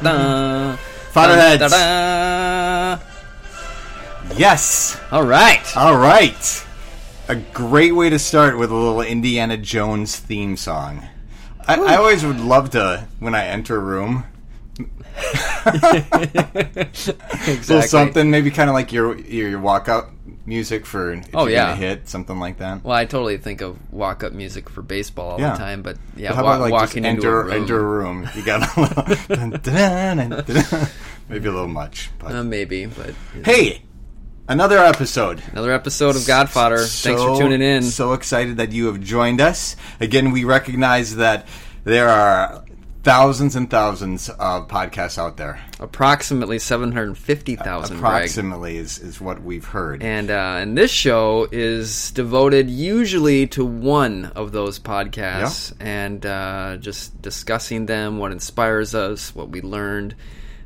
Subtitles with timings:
[0.00, 1.58] Fodderheads.
[1.58, 3.02] Dun, da, da.
[4.36, 4.98] Yes.
[5.10, 5.76] All right.
[5.76, 6.66] All right.
[7.28, 11.06] A great way to start with a little Indiana Jones theme song.
[11.66, 14.24] I, I always would love to when I enter a room.
[15.66, 17.52] exactly.
[17.68, 20.10] little something, maybe kind of like your your, your walkout
[20.50, 21.76] music for Oh, yeah.
[21.76, 22.82] hit something like that.
[22.84, 25.52] Well, I totally think of walk up music for baseball all Yeah.
[25.52, 27.52] the time, but yeah, But how wa- about like walking into enter a room.
[27.62, 28.28] enter a room?
[28.34, 29.04] You got a little
[29.36, 30.88] dun, dun, dun, dun, dun.
[31.28, 33.82] maybe a little much, but Uh, maybe, but hey,
[34.48, 35.40] another episode.
[35.52, 36.78] another episode of Pod Fodder.
[36.84, 37.84] Thanks for tuning in.
[37.84, 39.76] So excited that you have joined us.
[40.00, 41.46] Again, we recognize that
[41.84, 42.64] there are
[43.02, 45.60] thousands and thousands of podcasts out there.
[45.78, 47.98] Approximately seven hundred fifty thousand.
[47.98, 50.02] Approximately is, is what we've heard.
[50.02, 56.76] And uh, and this show is devoted usually to one of those podcasts and uh,
[56.78, 60.14] just discussing them, what inspires us, what we learned,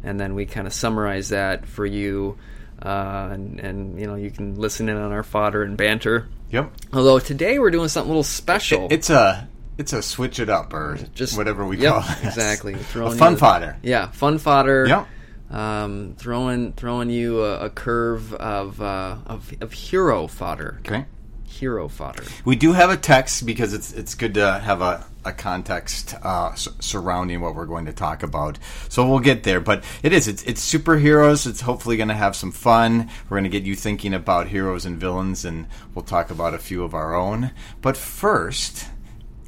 [0.03, 2.37] and then we kind of summarize that for you.
[2.83, 6.29] Uh, and, and you know you can listen in on our fodder and banter.
[6.51, 6.73] yep.
[6.93, 8.89] Although today we're doing something a little special.
[8.91, 12.25] It's a it's a switch it up or just whatever we yep, call it.
[12.25, 13.77] Exactly, A fun you- fodder.
[13.83, 14.87] Yeah, fun fodder.
[14.87, 15.09] Yep.
[15.51, 20.79] Um, throwing throwing you a, a curve of, uh, of of hero fodder.
[20.81, 21.05] Okay.
[21.45, 22.25] Hero fodder.
[22.45, 26.49] We do have a text because it's it's good to have a, a context uh,
[26.55, 28.59] s- surrounding what we're going to talk about.
[28.89, 31.47] So we'll get there, but it is it's it's superheroes.
[31.47, 33.09] It's hopefully going to have some fun.
[33.29, 36.59] We're going to get you thinking about heroes and villains, and we'll talk about a
[36.59, 37.53] few of our own.
[37.81, 38.87] But first,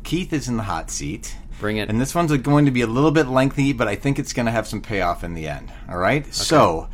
[0.06, 1.36] Keith is in the hot seat.
[1.58, 1.88] Bring it.
[1.88, 4.46] And this one's going to be a little bit lengthy, but I think it's going
[4.46, 5.72] to have some payoff in the end.
[5.88, 6.32] All right.
[6.32, 6.88] So,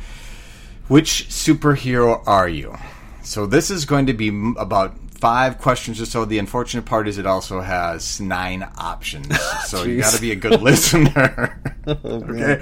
[0.87, 2.75] which superhero are you?
[3.21, 6.25] So this is going to be about five questions or so.
[6.25, 10.35] The unfortunate part is it also has nine options, so you got to be a
[10.35, 11.61] good listener.
[11.87, 12.61] okay.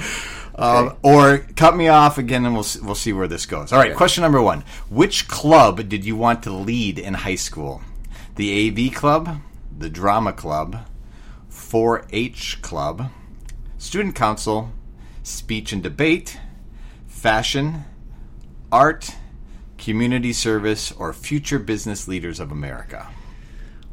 [0.56, 3.72] Um, or cut me off again, and we'll we'll see where this goes.
[3.72, 3.96] All right.
[3.96, 7.82] Question number one: Which club did you want to lead in high school?
[8.36, 9.40] The AV club,
[9.82, 10.86] the drama club,
[11.50, 13.10] 4-H club,
[13.78, 14.72] student council,
[15.24, 16.40] speech and debate,
[17.08, 17.84] fashion,
[18.72, 19.16] art,
[19.78, 23.08] community service, or future business leaders of America.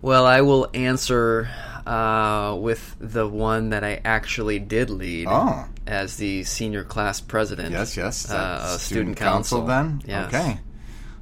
[0.00, 1.48] Well, I will answer
[1.86, 5.64] uh, with the one that I actually did lead Oh.
[5.86, 7.72] as the senior class president.
[7.72, 8.30] Yes, yes.
[8.30, 9.64] Uh, of student, council.
[9.64, 10.02] then.
[10.06, 10.28] Yes.
[10.32, 10.60] Okay.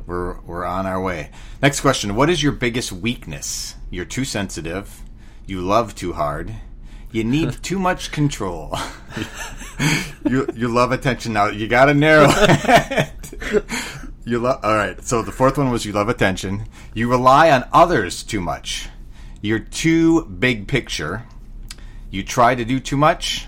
[0.06, 1.31] We're we're on our way.
[1.62, 3.75] Next question: What is your biggest weakness?
[3.91, 5.02] You're too sensitive.
[5.47, 6.54] You love too hard.
[7.12, 8.76] You need too much control.
[10.28, 11.32] you you love attention.
[11.32, 12.26] Now you got to narrow.
[12.30, 13.12] it.
[14.25, 14.60] you love.
[14.64, 15.02] All right.
[15.04, 16.66] So the fourth one was you love attention.
[16.94, 18.88] You rely on others too much.
[19.41, 21.25] You're too big picture.
[22.10, 23.46] You try to do too much.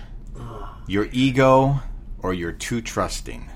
[0.87, 1.81] Your ego,
[2.19, 3.47] or you're too trusting.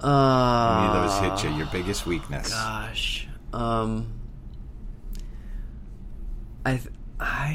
[0.00, 1.56] Uh, Any of those hit you?
[1.56, 2.50] Your biggest weakness.
[2.50, 3.28] Gosh.
[3.52, 4.08] Um
[6.64, 6.80] I
[7.20, 7.52] I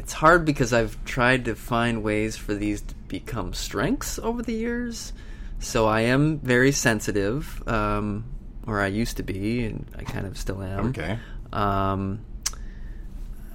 [0.00, 4.52] it's hard because I've tried to find ways for these to become strengths over the
[4.52, 5.12] years.
[5.60, 8.24] So I am very sensitive um
[8.66, 10.86] or I used to be and I kind of still am.
[10.88, 11.18] Okay.
[11.52, 12.20] Um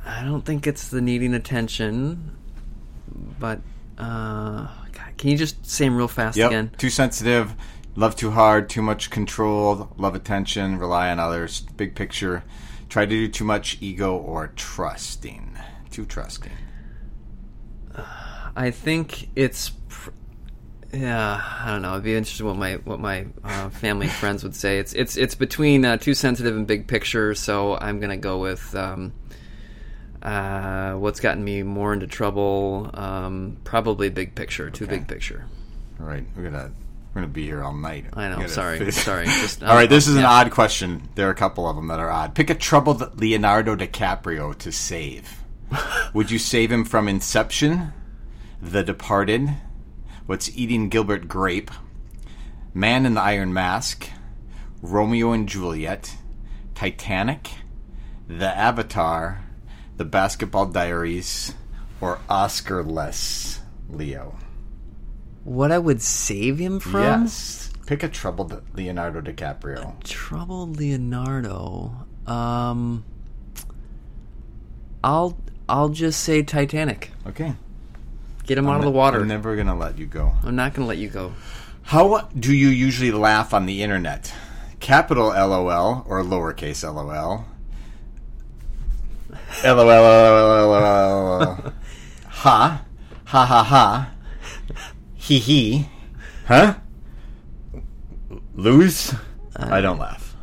[0.05, 2.35] I don't think it's the needing attention
[3.39, 3.59] but
[3.97, 6.49] uh God, can you just say them real fast Yep.
[6.51, 6.71] again?
[6.77, 7.53] Too sensitive.
[7.95, 8.69] Love too hard.
[8.69, 9.89] Too much control.
[9.97, 10.79] Love attention.
[10.79, 11.61] Rely on others.
[11.77, 12.43] Big picture.
[12.93, 13.79] Try to do too much.
[13.81, 15.57] Ego or trusting.
[15.89, 16.51] Too trusting.
[18.55, 20.11] I think it's, pr-
[20.93, 21.41] yeah.
[21.61, 21.93] I don't know.
[21.93, 24.77] It'd be interesting what my what my uh, family and friends would say.
[24.77, 27.33] It's it's it's between uh, too sensitive and big picture.
[27.33, 29.11] So I'm gonna go with um,
[30.21, 32.91] uh, what's gotten me more into trouble.
[32.93, 34.69] Um, probably big picture.
[34.69, 34.97] Too Okay.
[34.97, 35.47] big picture.
[35.99, 36.23] All right.
[36.37, 36.71] We're gonna
[37.13, 38.05] we're gonna be here all night.
[38.13, 38.47] I know.
[38.47, 38.79] Sorry.
[38.79, 39.25] finish- Sorry.
[39.41, 39.89] Just, all right.
[39.89, 40.31] This uh, is an yeah.
[40.31, 41.09] odd question.
[41.13, 42.33] There are a couple of them that are odd.
[42.33, 45.43] Pick a troubled Leonardo DiCaprio to save.
[46.13, 47.93] Would you save him from Inception,
[48.61, 49.47] The Departed,
[50.25, 51.69] What's Eating Gilbert Grape,
[52.73, 54.09] Man in the Iron Mask,
[54.81, 56.15] Romeo and Juliet,
[56.73, 57.51] Titanic,
[58.27, 59.43] The Avatar,
[59.97, 61.53] The Basketball Diaries,
[62.01, 64.37] or Oscar less Leo?
[65.43, 67.01] What I would save him from?
[67.01, 67.71] Yes.
[67.85, 70.01] Pick a troubled Leonardo DiCaprio.
[70.03, 72.05] Troubled Leonardo.
[72.25, 73.03] Um,
[75.03, 75.37] I'll
[75.67, 77.11] I'll just say Titanic.
[77.27, 77.53] Okay.
[78.45, 79.21] Get him out of the water.
[79.21, 80.33] I'm never gonna let you go.
[80.43, 81.33] I'm not going to let you go.
[81.83, 84.33] How do you usually laugh on the internet?
[84.83, 87.45] capital LOL or lowercase LOL,
[89.63, 91.73] LOL.
[92.43, 92.83] Ha.
[93.25, 94.12] Ha ha ha.
[95.23, 95.89] Hee hee.
[96.47, 96.75] Huh?
[98.55, 99.13] Lose?
[99.55, 100.35] I don't laugh.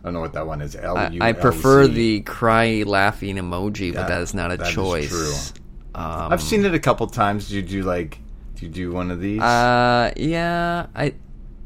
[0.00, 0.74] I don't know what that one is.
[0.74, 4.56] L I, U I prefer the cry laughing emoji, but That- that is not a
[4.56, 5.08] that is choice.
[5.10, 5.60] true.
[5.94, 7.50] Um, I've seen it a couple times.
[7.50, 8.18] Do you do like?
[8.56, 9.42] Do you do one of these?
[9.42, 11.12] Uh, yeah, I,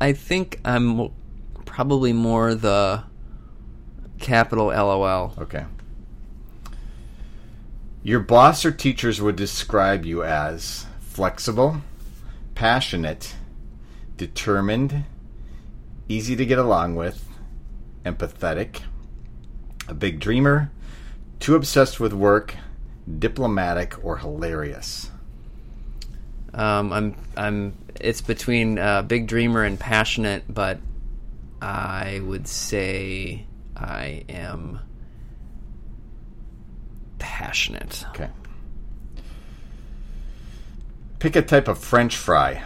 [0.01, 1.11] I think I'm
[1.65, 3.05] probably more the
[4.19, 5.33] capital LOL.
[5.39, 5.65] Okay.
[8.03, 11.77] Your boss or teachers would describe you as flexible,
[12.57, 13.37] passionate,
[14.17, 15.05] determined,
[16.09, 17.25] easy to get along with,
[18.05, 18.81] empathetic,
[19.89, 20.73] a big dreamer,
[21.39, 22.57] too obsessed with work,
[23.19, 25.11] diplomatic, or hilarious.
[26.53, 27.75] Um, I'm, I'm.
[28.01, 30.79] It's between uh, big dreamer and passionate, but
[31.61, 33.45] I would say
[33.77, 34.81] I am
[37.19, 38.05] passionate.
[38.11, 38.29] Okay.
[41.19, 42.63] Pick a type of French fry.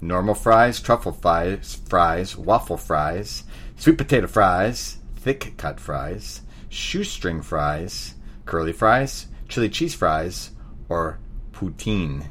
[0.00, 3.44] Normal fries, truffle fries, fries, waffle fries,
[3.76, 8.14] sweet potato fries, thick cut fries, shoestring fries,
[8.46, 10.52] curly fries, chili cheese fries,
[10.88, 11.18] or
[11.52, 12.28] poutine.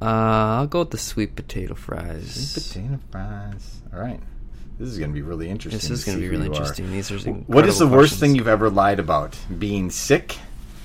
[0.00, 0.04] Uh,
[0.60, 2.52] I'll go with the sweet potato fries.
[2.52, 3.82] Sweet potato fries.
[3.92, 4.20] All right.
[4.78, 5.78] This is going to be really interesting.
[5.78, 6.56] This is going to be really you are.
[6.56, 6.90] interesting.
[6.90, 9.36] These are What is the incredible worst thing you've ever lied about?
[9.58, 10.38] Being sick,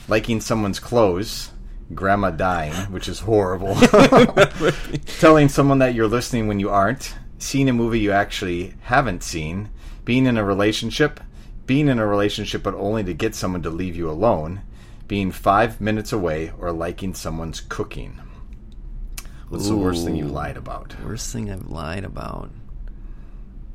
[0.07, 1.51] liking someone's clothes,
[1.93, 3.75] grandma dying, which is horrible.
[5.19, 9.69] Telling someone that you're listening when you aren't, seeing a movie you actually haven't seen,
[10.05, 11.19] being in a relationship,
[11.65, 14.61] being in a relationship but only to get someone to leave you alone,
[15.07, 18.19] being five minutes away, or liking someone's cooking?
[19.49, 20.95] What's the worst thing you lied about?
[21.03, 22.51] Worst thing I've lied about.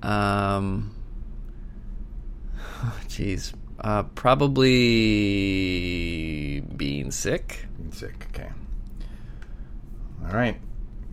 [0.02, 0.94] Um.
[3.08, 3.54] Jeez.
[3.80, 4.02] Uh,
[5.34, 7.66] probably being sick.
[7.76, 8.26] Being sick.
[8.34, 8.48] Okay.
[10.26, 10.60] All right.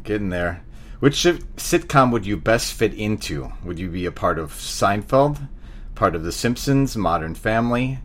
[0.04, 0.64] Getting there.
[1.00, 3.52] Which sitcom would you best fit into?
[3.66, 5.48] Would you be a part of Seinfeld,
[5.96, 7.98] part of The Simpsons, Modern Family,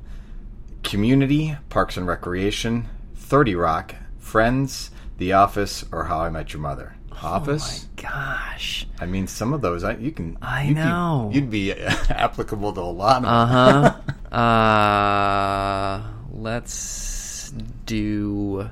[0.82, 6.94] Community, Parks and Recreation, 30 Rock, Friends, The Office, or How I Met Your Mother?
[7.22, 7.84] Office?
[7.84, 8.86] Oh my gosh.
[9.00, 10.36] I mean, some of those, I, you can.
[10.40, 11.30] I you'd be- know.
[11.32, 11.72] you'd be
[12.08, 13.94] applicable to a lot of Uh huh.
[14.32, 16.02] uh,
[16.32, 17.50] let's
[17.86, 18.70] do.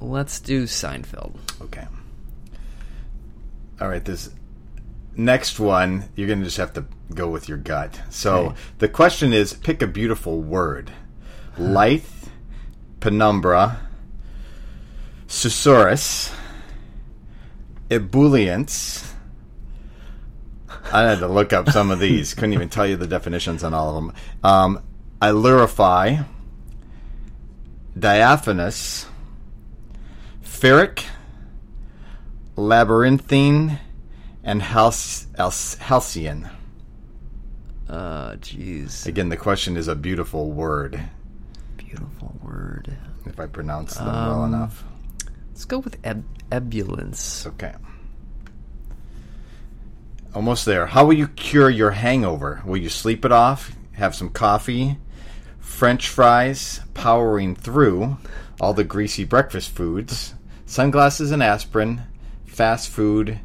[0.00, 1.36] Let's do Seinfeld.
[1.62, 1.86] Okay.
[3.80, 4.30] All right, this
[5.16, 8.00] next one, you're going to just have to go with your gut.
[8.10, 8.56] So Okay.
[8.78, 10.90] the question is pick a beautiful word
[11.56, 12.02] Lithe,
[13.00, 13.78] penumbra,
[15.28, 16.34] susurrus,
[17.90, 19.13] ebullience.
[20.92, 22.34] I had to look up some of these.
[22.34, 24.14] Couldn't even tell you the definitions on all of them.
[24.42, 24.82] Um,
[25.20, 26.24] illyrify,
[27.98, 29.06] diaphanous,
[30.44, 31.04] ferric,
[32.56, 33.78] labyrinthine,
[34.42, 36.48] and halc- halc- halcyon.
[37.88, 39.06] Uh, jeez.
[39.06, 41.00] Again, the question is a beautiful word.
[41.76, 42.96] Beautiful word.
[43.26, 44.84] If I pronounce them well Um, enough.
[45.48, 47.46] Let's go with eb- ebullience.
[47.46, 47.72] Okay.
[50.34, 50.86] Almost there.
[50.86, 52.60] How will you cure your hangover?
[52.64, 53.72] Will you sleep it off?
[53.92, 54.98] Have some coffee?
[55.60, 56.80] French fries?
[56.94, 58.16] Powering through
[58.60, 60.34] all the greasy breakfast foods?
[60.66, 62.02] Sunglasses and aspirin?
[62.46, 63.38] Fast food?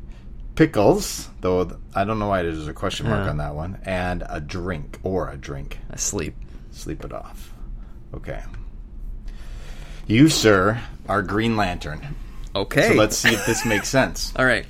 [0.56, 1.30] Pickles?
[1.42, 3.30] Though I don't know why there's a question mark Yeah.
[3.30, 3.78] on that one.
[3.86, 5.78] And a drink or a drink.
[5.92, 6.36] I sleep.
[6.72, 7.54] Sleep it off.
[8.16, 8.42] Okay.
[10.08, 12.16] You, sir, are Green Lantern.
[12.56, 12.90] Okay.
[12.90, 14.34] So let's see if this makes sense.
[14.40, 14.66] All right.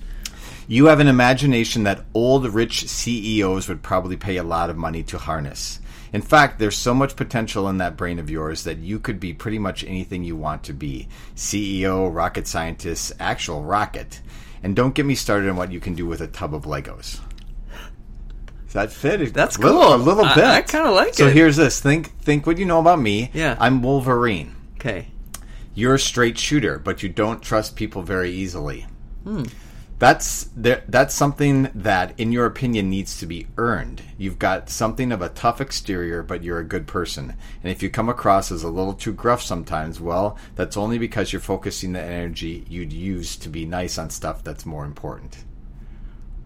[0.71, 5.01] You have an imagination that old rich CEOs would probably pay a lot of money
[5.01, 5.79] to harness.
[6.13, 9.33] In fact, there's so much potential in that brain of yours that you could be
[9.33, 14.21] pretty much anything you want to be CEO, rocket scientist, actual rocket.
[14.61, 17.19] And don't get me started on what you can do with a tub of Legos.
[18.65, 19.33] Does that fit?
[19.33, 19.95] That's a little, cool.
[19.95, 20.43] A little I- bit.
[20.43, 21.29] I kinda like so it.
[21.29, 21.79] So here's this.
[21.79, 23.31] Think, think what you know about me.
[23.33, 23.57] Yeah.
[23.59, 24.55] I'm Wolverine.
[24.75, 25.07] Okay.
[25.73, 28.85] You're a straight shooter, but you don't trust people very easily.
[29.23, 29.45] Hmm.
[29.99, 34.01] That's there, that's something that, in your opinion, needs to be earned.
[34.17, 37.33] You've got something of a tough exterior, but you're a good person.
[37.61, 41.33] And if you come across as a little too gruff sometimes, well, that's only because
[41.33, 45.43] you're focusing the energy you'd use to be nice on stuff that's more important.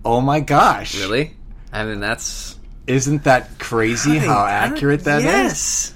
[0.04, 1.00] Oh my gosh!
[1.00, 1.36] Really?
[1.72, 2.58] I mean, that's
[2.88, 5.24] Isn't that crazy how accurate that is?
[5.26, 5.94] yes.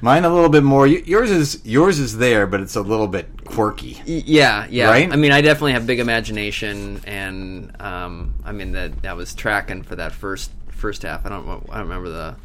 [0.00, 0.86] Mine a little bit more.
[0.86, 4.00] Yours is yours is there, but it's a little bit quirky.
[4.06, 4.88] Yeah, yeah.
[4.88, 5.12] Right?
[5.12, 9.82] I mean, I definitely have big imagination, and um, I mean that I was tracking
[9.82, 11.26] for that first first half.
[11.26, 12.36] I don't I don't remember the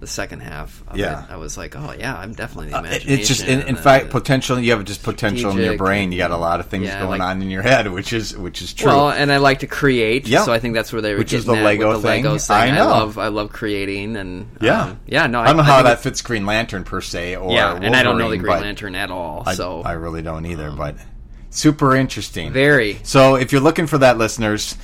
[0.00, 0.82] the second half.
[0.88, 1.24] Of Yeah.
[1.24, 1.30] it.
[1.30, 3.12] I was like, oh yeah, I'm definitely the Uh, imagination.
[3.18, 4.58] it's just in, in fact the- potential.
[4.58, 6.12] You have just potential in your brain.
[6.12, 8.36] You got a lot of things Yeah, going like- on in your head, which is
[8.36, 8.86] which is true.
[8.88, 10.44] Well, and I like to create, Yeah.
[10.44, 12.24] so I think that's where they were Which is the Lego the thing.
[12.24, 12.56] Lego thing.
[12.56, 12.86] I know.
[12.88, 15.26] love, I love creating, and yeah, um, yeah.
[15.26, 18.02] No, I don't know how that fits Green Lantern per se, or Yeah, and I
[18.02, 19.44] don't know the Green Lantern at all.
[19.54, 20.94] So I really don't either, but
[21.50, 22.52] super interesting.
[22.52, 24.76] very So if you're looking for that, listeners,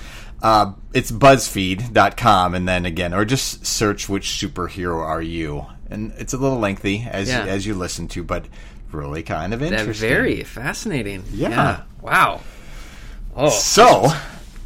[0.45, 6.35] uh, it's BuzzFeed.com, and then again, or just search which superhero are you, and it's
[6.35, 7.45] a little lengthy as Yeah.
[7.47, 8.45] as you listen to, but
[8.93, 9.81] really kind of interesting.
[9.89, 10.09] interesting.
[10.09, 11.25] very fascinating.
[11.33, 11.81] Yeah.
[12.01, 12.43] Wow.
[13.35, 14.07] Oh, so.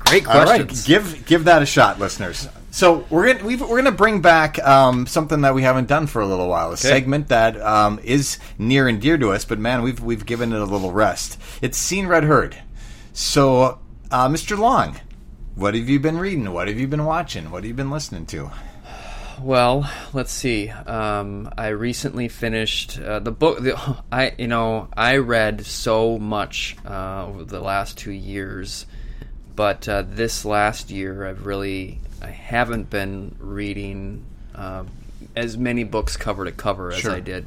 [0.00, 2.48] great All right, give give that a shot, listeners.
[2.70, 6.20] So we're gonna we've, we're gonna bring back um, something that we haven't done for
[6.20, 6.72] a little while.
[6.72, 10.52] A segment that um, is near and dear to us, but man, we've we've given
[10.52, 11.40] it a little rest.
[11.62, 12.56] It's seen, read, heard.
[13.12, 13.78] So,
[14.10, 14.56] uh, Mr.
[14.58, 14.96] Long,
[15.58, 16.52] what have you been reading?
[16.52, 17.50] What have you been watching?
[17.50, 18.50] What have you been listening to?
[19.42, 20.68] Well, let's see.
[20.70, 23.60] Um, I recently finished uh, the book.
[23.60, 23.76] The,
[24.12, 28.86] I, you know, I read so much uh, over the last two years,
[29.56, 34.24] but uh, this last year, I've really, I haven't been reading
[34.54, 34.84] uh,
[35.34, 37.12] as many books cover to cover as Sure.
[37.12, 37.46] I did.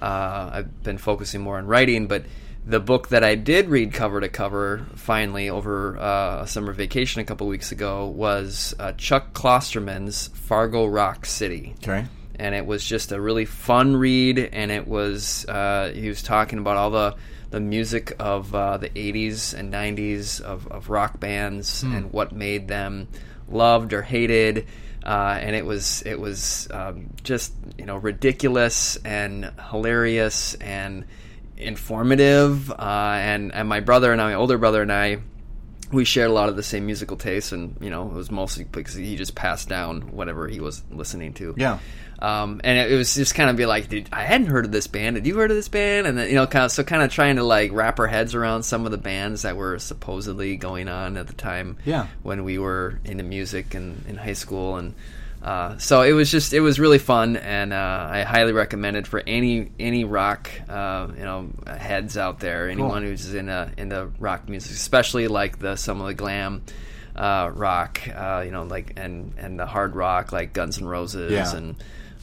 [0.00, 2.24] Uh, I've been focusing more on writing, but
[2.66, 7.20] the book that I did read cover to cover finally over uh, a summer vacation
[7.20, 11.74] a couple weeks ago was uh, Chuck Klosterman's Fargo Rock City.
[11.82, 12.06] Okay.
[12.36, 16.60] And it was just a really fun read, and it was uh, he was talking
[16.60, 17.16] about all the
[17.50, 22.68] the music of uh, the 80s and 90s of, of rock bands and what made
[22.68, 23.08] them
[23.48, 24.66] loved or hated.
[25.04, 31.06] Uh, and it was it was um, just you know ridiculous and hilarious and
[31.58, 32.70] informative.
[32.70, 35.18] Uh, and and my brother and I, my older brother and I,
[35.92, 38.64] we shared a lot of the same musical tastes, and you know it was mostly
[38.64, 41.54] because he just passed down whatever he was listening to.
[41.56, 41.78] Yeah.
[42.20, 44.72] Um, and it, it was just kind of be like, Dude, I hadn't heard of
[44.72, 45.14] this band.
[45.14, 46.06] Did you heard of this band?
[46.06, 48.34] And then you know, kind of so kind of trying to like wrap our heads
[48.34, 51.76] around some of the bands that were supposedly going on at the time.
[51.84, 52.08] Yeah.
[52.22, 54.94] when we were into music and in high school and.
[55.42, 59.06] Uh, so it was just it was really fun and uh, I highly recommend it
[59.06, 64.10] for any any rock uh, you know heads out there anyone who's in a, into
[64.18, 66.62] rock music especially like the some of the glam
[67.14, 71.30] uh, rock uh, you know like and and the hard rock like Guns N' Roses
[71.30, 71.54] Yeah.
[71.56, 71.76] and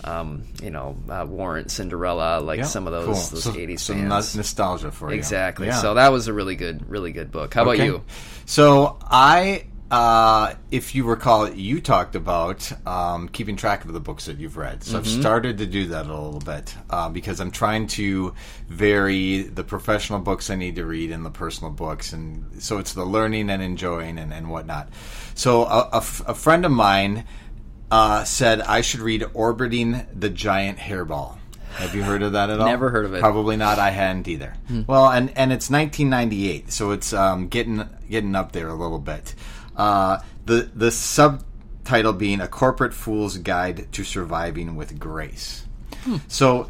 [0.03, 3.13] um, you know uh, Warrant Cinderella like Yeah, some of those cool.
[3.15, 5.15] those So- 80s some bands no- nostalgia for you.
[5.15, 5.81] exactly Yeah.
[5.81, 8.03] so that was a really good really good book how about you
[8.45, 14.25] So I, uh, if you recall, you talked about um, keeping track of the books
[14.25, 14.83] that you've read.
[14.83, 15.21] So I've Mm-hmm.
[15.21, 18.33] started to do that a little bit uh, because I'm trying to
[18.67, 22.93] vary the professional books I need to read and the personal books, and so it's
[22.93, 24.89] the learning and enjoying and, and whatnot.
[25.35, 27.25] So a, a f- a friend of mine
[27.91, 31.37] uh, said I should read "Orbiting the Giant Hairball."
[31.75, 32.65] Have you heard of that at all?
[32.67, 33.19] Never heard of it.
[33.19, 33.79] Probably not.
[33.79, 34.53] I hadn't either.
[34.87, 39.35] Well, and and it's 1998, so it's um, getting getting up there a little bit.
[39.75, 45.65] Uh, the the subtitle being "A Corporate Fool's Guide to Surviving with Grace."
[46.27, 46.69] So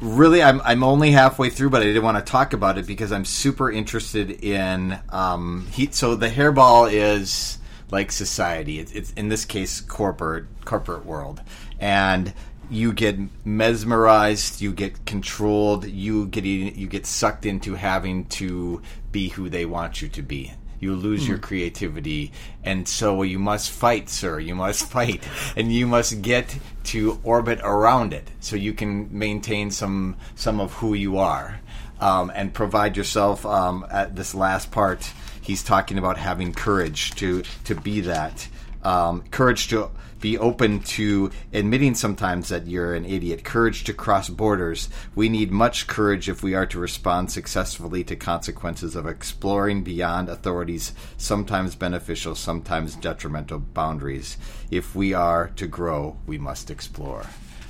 [0.00, 3.12] really I'm, I'm only halfway through but i didn't want to talk about it because
[3.12, 7.58] i'm super interested in um, he, so the hairball is
[7.94, 8.78] like society.
[8.78, 11.40] It's, it's in this case corporate corporate world.
[11.78, 12.32] And
[12.70, 18.80] you get mesmerized you get controlled you get you get sucked into having to
[19.12, 20.50] be who they want you to be
[20.84, 22.30] you lose your creativity.
[22.62, 24.38] And so you must fight sir.
[24.38, 25.26] You must fight.
[25.56, 30.74] And you must get to orbit around it so you can maintain some some of
[30.74, 31.60] who you are
[32.00, 35.10] um, and provide yourself um, at this last part.
[35.40, 38.46] He's talking about having courage to to be that
[38.82, 39.90] um, courage to
[40.24, 44.88] be open to admitting sometimes that you're an idiot, courage to cross borders.
[45.14, 50.30] We need much courage if we are to respond successfully to consequences of exploring beyond
[50.30, 54.38] authorities, sometimes beneficial, sometimes detrimental boundaries.
[54.70, 57.26] If we are to grow, we must explore.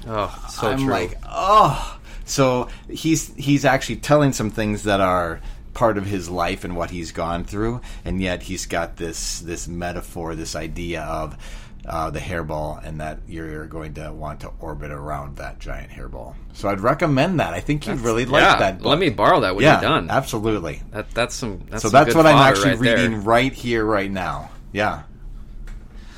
[0.06, 1.98] oh so I'm true like, oh.
[2.24, 5.40] So he's he's actually telling some things that are
[5.72, 9.66] part of his life and what he's gone through, and yet he's got this this
[9.66, 11.36] metaphor, this idea of
[11.86, 16.34] uh, the hairball, and that you're going to want to orbit around that giant hairball.
[16.54, 17.52] So I'd recommend that.
[17.54, 18.78] I think you'd really like yeah, that.
[18.78, 18.86] Book.
[18.86, 20.82] let me borrow that when yeah, you're done absolutely.
[20.92, 22.96] that, that's some that's So some that's what I'm actually right there.
[22.96, 24.50] reading right here, right now.
[24.72, 25.02] Yeah.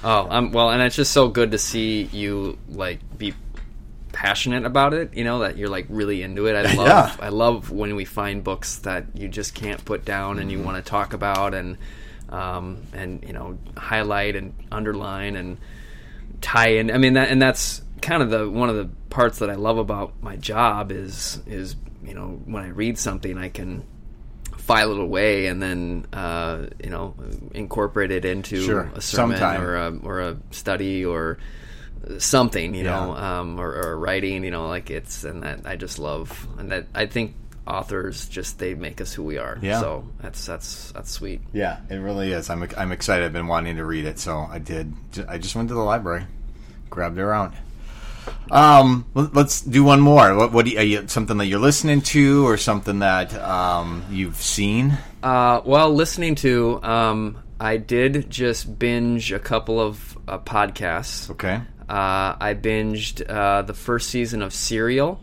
[0.05, 3.35] Oh, um, well, and it's just so good to see you like be
[4.13, 5.15] passionate about it.
[5.15, 6.55] You know that you're like really into it.
[6.55, 7.17] I love Yeah.
[7.21, 10.67] I love when we find books that you just can't put down and you Mm-hmm.
[10.67, 11.77] want to talk about and
[12.29, 15.59] um, and you know highlight and underline and
[16.41, 16.91] tie in.
[16.91, 19.79] I mean that and that's kind of the one of the parts that I love
[19.79, 23.85] about my job is is you know when I read something I can
[24.59, 27.15] file it away and then uh, you know
[27.55, 28.91] incorporate it into Sure.
[28.95, 29.63] a sermon Sometime.
[29.63, 31.39] or a or a study or
[32.19, 35.99] something you know um, or, or writing you know like it's and that I just
[35.99, 37.35] love and that I think
[37.67, 39.81] authors just they make us who we are Yeah.
[39.81, 42.49] so that's that's that's sweet Yeah, it really is.
[42.51, 43.25] I'm I'm excited.
[43.25, 44.93] I've been wanting to read it, so I did.
[45.29, 46.27] I just went to the library,
[46.91, 47.55] grabbed it around.
[48.51, 50.35] Um, let- let's do one more.
[50.35, 54.05] What, what do you, are you, something that you're listening to, or something that um,
[54.11, 54.99] you've seen?
[55.23, 61.31] Uh, well, listening to, um, I did just binge a couple of uh, podcasts.
[61.31, 65.21] Okay, Uh, I binged uh, the first season of Serial,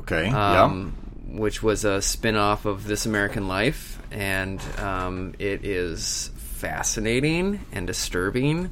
[0.00, 0.94] okay, um,
[1.26, 7.86] which was a spin off of This American Life, and um, it is fascinating and
[7.86, 8.70] disturbing.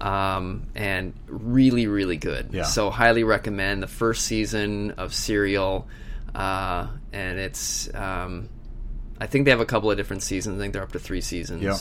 [0.00, 2.50] Um, and really, really good.
[2.52, 2.64] Yeah.
[2.64, 5.86] So, highly recommend the first season of Serial.
[6.34, 8.48] Uh, and it's, um,
[9.20, 10.58] I think they have a couple of different seasons.
[10.58, 11.62] I think they're up to three seasons.
[11.62, 11.76] Yeah.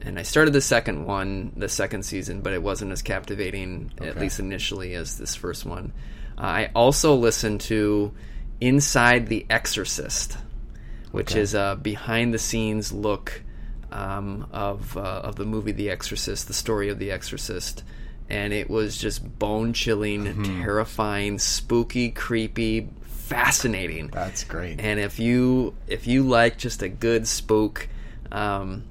[0.00, 4.18] And I started the second one, the second season, but it wasn't as captivating, at
[4.18, 5.92] least initially, as this first one.
[6.36, 8.12] Uh, I also listened to
[8.62, 10.38] Inside the Exorcist,
[11.10, 11.40] which Okay.
[11.40, 13.42] is a behind the scenes look
[13.90, 17.82] um, of uh, of the movie The Exorcist, the story of The Exorcist,
[18.30, 20.60] and it was just bone chilling, Mm-hmm.
[20.62, 24.08] terrifying, spooky, creepy, fascinating.
[24.08, 24.78] that's great.
[24.80, 27.88] And if you if you like just a good spook,
[28.30, 28.84] um,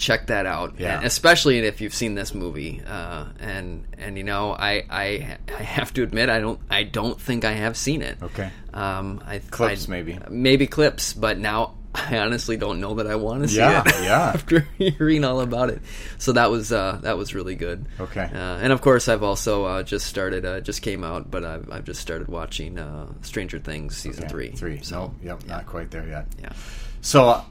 [0.00, 0.74] check that out.
[0.80, 0.96] Yeah.
[0.96, 2.82] And especially if you've seen this movie.
[2.86, 7.20] Uh, and and you know, I, I I have to admit, I don't I don't
[7.20, 8.16] think I have seen it.
[8.22, 8.50] Okay.
[8.74, 10.18] Um, I Clips, I- maybe.
[10.30, 11.74] maybe clips, but now.
[11.92, 14.30] I honestly don't know that I want to see Yeah, it yeah.
[14.32, 15.82] after hearing all about it.
[16.18, 17.84] So that was uh, that was really good.
[17.98, 18.30] Okay.
[18.32, 20.44] Uh, and of course, I've also uh, just started.
[20.44, 24.30] Uh, just came out, but I've, I've just started watching uh, Stranger Things season Okay,
[24.30, 24.50] three.
[24.52, 24.80] Three.
[24.82, 26.26] So no, yep, not quite there yet.
[26.40, 26.52] yeah.
[27.00, 27.42] So, uh,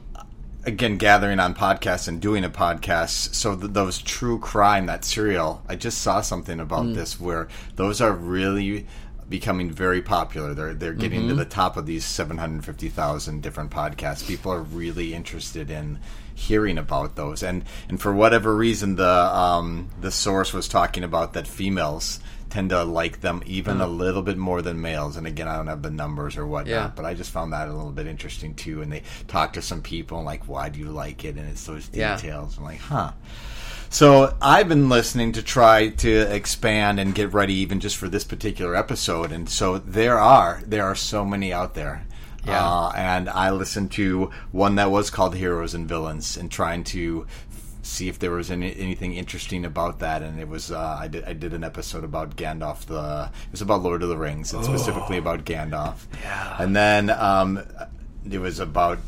[0.72, 3.34] again, gathering on podcasts and doing a podcast.
[3.34, 5.62] So th- those true crime, that serial.
[5.68, 6.94] I just saw something about Mm.
[6.94, 8.86] this where those are really
[9.28, 10.54] becoming very popular.
[10.54, 11.28] They're they're getting Mm-hmm.
[11.30, 14.26] to the top of these seven hundred fifty thousand different podcasts.
[14.26, 15.98] People are really interested in
[16.34, 21.34] hearing about those, and and for whatever reason, the um, the source was talking about
[21.34, 22.18] that females.
[22.50, 25.68] Tend to like them even a little bit more than males, and again, I don't
[25.68, 26.90] have the numbers or whatnot, Yeah.
[26.94, 28.82] but I just found that a little bit interesting too.
[28.82, 31.36] And they talk to some people and like, why do you like it?
[31.36, 32.16] And it's those Yeah.
[32.16, 32.58] details.
[32.58, 33.12] I'm like, huh.
[33.88, 38.22] So I've been listening to try to expand and get ready even just for this
[38.24, 39.32] particular episode.
[39.32, 42.04] And so there are there are so many out there.
[42.46, 42.64] Yeah.
[42.64, 47.26] Uh, and I listened to one that was called Heroes and Villains and trying to
[47.82, 50.22] see if there was any, anything interesting about that.
[50.22, 52.86] And it was uh, I did I did an episode about Gandalf.
[52.86, 56.06] The it was about Lord of the Rings and specifically about Gandalf.
[56.22, 56.56] Yeah.
[56.58, 57.62] And then um,
[58.28, 58.98] it was about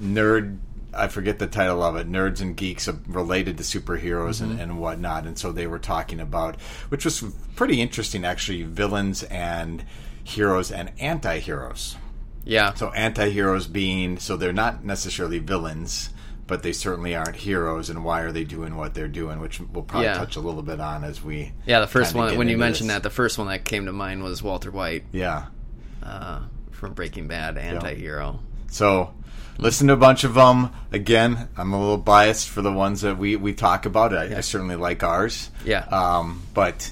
[0.00, 0.58] nerd.
[0.94, 2.10] I forget the title of it.
[2.10, 5.26] Nerds and geeks related to superheroes and, and whatnot.
[5.26, 7.22] And so they were talking about, which was
[7.54, 9.84] pretty interesting actually, villains and
[10.24, 11.96] heroes and anti-heroes.
[12.44, 12.72] Yeah.
[12.74, 16.10] So anti-heroes being so they're not necessarily villains,
[16.48, 17.88] but they certainly aren't heroes.
[17.90, 19.38] And why are they doing what they're doing?
[19.38, 20.14] Which we'll probably Yeah.
[20.18, 21.52] touch a little bit on as we.
[21.66, 22.96] Yeah, the first one when you mentioned this.
[22.96, 25.44] that, the first one that came to mind was Walter White Yeah.
[26.02, 26.40] uh,
[26.72, 28.40] from Breaking Bad, anti-hero.
[28.70, 29.12] So
[29.58, 30.70] listen to a bunch of them.
[30.92, 34.12] Again, I'm a little biased for the ones that we, we talk about.
[34.14, 35.50] I, I certainly like ours.
[35.64, 35.84] Yeah.
[35.84, 36.90] Um, but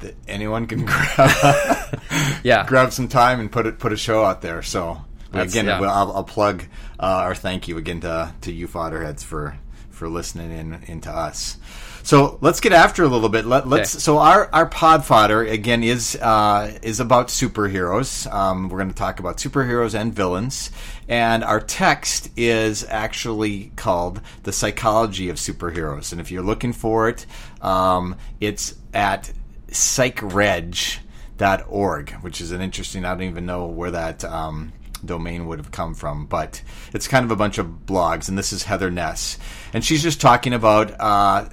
[0.00, 2.00] th- anyone can grab
[2.42, 2.66] Yeah.
[2.66, 4.62] grab some time and put it put a show out there.
[4.62, 5.80] So That's- again, yeah.
[5.80, 6.64] I'll, I'll plug
[7.02, 9.58] uh, our thank you again to to you Fodderheads for
[9.90, 11.58] for listening in into us.
[12.04, 13.44] So let's get after a little bit.
[13.44, 13.94] Let, let's.
[13.94, 14.00] Okay.
[14.00, 18.32] So our our pod fodder again is uh, is about superheroes.
[18.32, 20.70] Um, we're going to talk about superheroes and villains,
[21.08, 27.08] and our text is actually called "The Psychology of Superheroes." And if you're looking for
[27.08, 27.26] it,
[27.60, 29.32] um, it's at
[29.68, 33.04] psychreg.org, which is an interesting.
[33.04, 34.24] I don't even know where that.
[34.24, 34.72] Um,
[35.04, 36.62] domain would have come from, but
[36.92, 39.38] it's kind of a bunch of blogs, and this is Heather Ness,
[39.72, 41.48] and she's just talking about uh,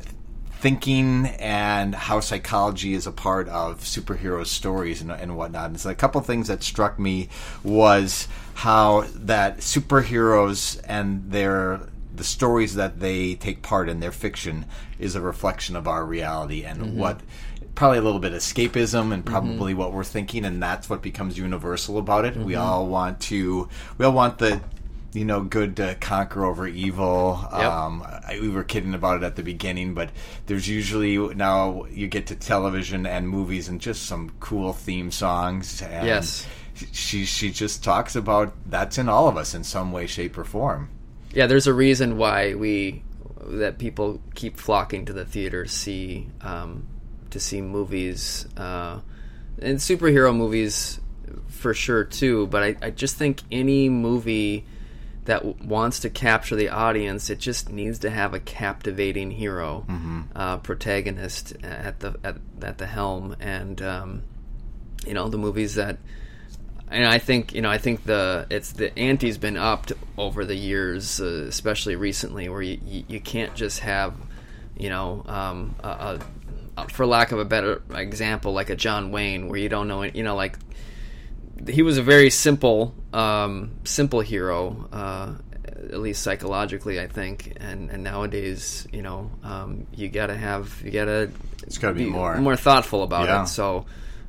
[0.59, 5.69] thinking and how psychology is a part of superhero stories and, and whatnot.
[5.69, 7.29] And so a couple things that struck me
[7.63, 14.65] was how that superheroes and their the stories that they take part in their fiction
[14.99, 17.21] is a reflection of our reality and what
[17.75, 21.97] probably a little bit escapism and probably what we're thinking, and that's what becomes universal
[21.97, 22.35] about it.
[22.35, 24.61] We all want to, we all want the,
[25.13, 27.39] you know, good to conquer over evil.
[27.51, 27.61] Yep.
[27.61, 30.09] Um, I, we were kidding about it at the beginning, but
[30.45, 35.81] there's usually now you get to television and movies and just some cool theme songs.
[35.81, 36.45] And Yes.
[36.91, 40.43] she she just talks about that's in all of us in some way, shape, or
[40.43, 40.89] form.
[41.33, 43.03] yeah, there's a reason why we
[43.47, 46.85] that people keep flocking to the theater see um,
[47.31, 48.99] to see movies uh,
[49.61, 50.99] and superhero movies
[51.47, 52.47] for sure too.
[52.47, 54.65] But I, I just think any movie
[55.25, 59.85] that w- wants to capture the audience, it just needs to have a captivating hero,
[60.35, 64.23] uh, protagonist at the at, at the helm, and um,
[65.05, 65.97] you know the movies that
[66.91, 70.55] and I think you know I think the it's the ante's been upped over the
[70.55, 74.15] years, uh, especially recently, where you, you you can't just have
[74.77, 76.19] you know um, a, a,
[76.87, 80.23] for lack of a better example like a John Wayne where you don't know you
[80.23, 80.57] know like
[81.67, 85.33] he was a very simple um, simple hero uh,
[85.65, 90.91] at least psychologically I think and and nowadays you know um, you gotta have you
[90.91, 91.31] gotta
[91.63, 92.37] It's got to be, more.
[92.37, 93.43] more thoughtful about Yeah.
[93.43, 93.47] it.
[93.47, 93.85] So,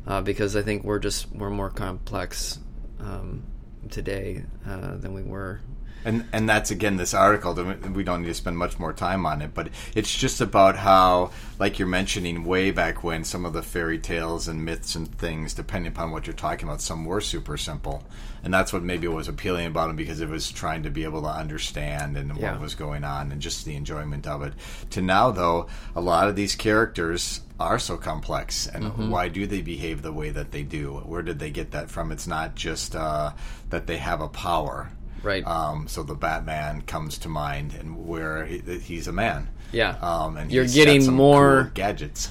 [0.07, 2.59] uh, because I think we're just we're more complex
[2.99, 3.45] um,
[3.91, 5.61] today uh, than we were.
[6.05, 7.53] And and that's again this article.
[7.55, 10.77] that We don't need to spend much more time on it, but it's just about
[10.77, 15.13] how, like you're mentioning, way back when some of the fairy tales and myths and
[15.19, 18.03] things, depending upon what you're talking about, some were super simple,
[18.43, 21.21] and that's what maybe was appealing about them because it was trying to be able
[21.23, 22.53] to understand and Yeah.
[22.53, 24.55] what was going on and just the enjoyment of it.
[24.91, 29.11] To now, though, a lot of these characters are so complex, and Mm-hmm.
[29.11, 31.03] why do they behave the way that they do?
[31.05, 32.11] Where did they get that from?
[32.11, 33.33] It's not just uh,
[33.69, 34.91] that they have a power.
[35.23, 35.47] Right.
[35.47, 39.49] Um, so the Batman comes to mind, and where he, he's a man.
[39.73, 39.97] Yeah.
[40.01, 42.29] Um, and You're he's getting more- cool gadgets.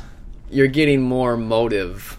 [0.51, 2.17] You're getting more motive,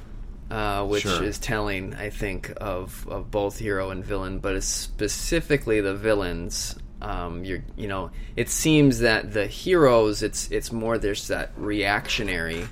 [0.50, 1.22] uh, which Sure.
[1.24, 6.76] is telling, I think, of of both hero and villain, but specifically the villains.
[7.02, 12.68] Um, you're, you know, it seems that the heroes, it's it's more there's that reactionary.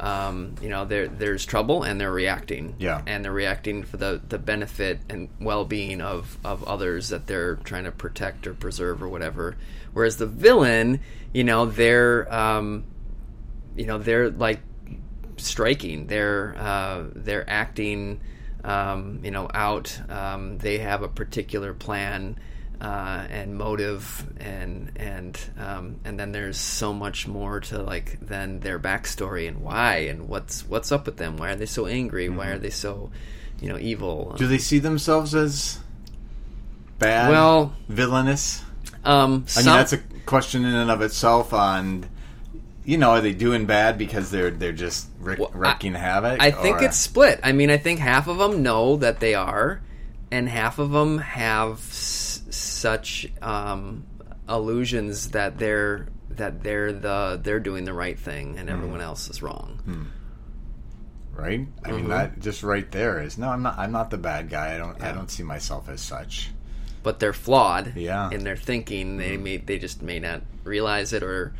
[0.00, 2.76] Um, you know, there there's trouble and they're reacting.
[2.78, 3.02] Yeah.
[3.06, 7.56] and they're reacting for the, the benefit and well being of, of others that they're
[7.56, 9.56] trying to protect or preserve or whatever.
[9.92, 11.00] Whereas the villain,
[11.32, 12.84] you know, they're um,
[13.76, 14.60] you know, they're like
[15.36, 16.06] striking.
[16.06, 18.20] They're uh, they're acting
[18.64, 19.98] um, you know, out.
[20.08, 22.38] Um, they have a particular plan
[22.80, 28.60] uh, and motive, and and um, and then there's so much more to like than
[28.60, 31.36] their backstory and why and what's what's up with them.
[31.36, 32.28] Why are they so angry?
[32.28, 33.10] Why are they so
[33.60, 34.34] you know evil?
[34.38, 35.78] Do they see themselves as
[36.98, 37.30] bad?
[37.30, 38.62] Well- villainous.
[39.04, 41.52] um, I mean, that's a question in and of itself.
[41.52, 42.04] On,
[42.84, 46.40] you know, are they doing bad because they're they're just wreak, Well, I- wreaking havoc?
[46.40, 47.40] I think or- it's split.
[47.42, 49.80] I mean, I think half of them know that they are,
[50.30, 51.80] and half of them have
[52.78, 54.06] such um,
[54.48, 58.58] illusions that they're that they're the they're doing the right thing Hmm.
[58.58, 59.80] and everyone else is wrong.
[61.34, 61.60] right.
[61.84, 61.96] I Mm-hmm.
[61.96, 63.48] mean, that just right there is no.
[63.48, 63.78] I'm not.
[63.78, 64.74] I'm not the bad guy.
[64.74, 65.00] I don't.
[65.02, 66.50] I don't see myself as such.
[67.02, 68.30] But they're flawed Yeah.
[68.30, 69.16] in their thinking.
[69.18, 71.54] They may they just may not realize it or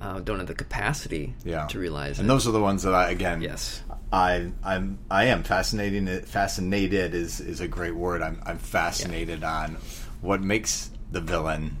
[0.00, 1.66] uh, don't have the capacity Yeah.
[1.68, 2.22] to realize it.
[2.22, 2.32] And it.
[2.32, 3.40] those are the ones that I again.
[3.42, 3.82] yes.
[4.12, 6.06] I I'm I am fascinating.
[6.22, 8.22] Fascinated is is a great word.
[8.22, 9.78] I'm I'm fascinated on
[10.20, 11.78] what makes the villain